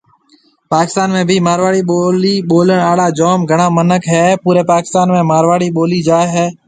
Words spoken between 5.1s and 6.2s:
۾ مارواڙي ٻولي